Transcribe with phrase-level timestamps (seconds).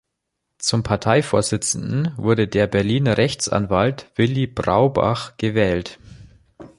[0.57, 5.99] Zum Parteivorsitzenden wurde der Berliner Rechtsanwalt Willy Braubach gewählt.